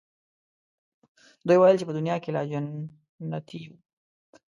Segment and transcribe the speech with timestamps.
[1.47, 3.77] دوی ویل چې په دنیا کې لا جنتیی وو.